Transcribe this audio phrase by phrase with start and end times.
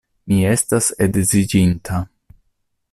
[0.31, 2.03] Mi estas edziĝinta.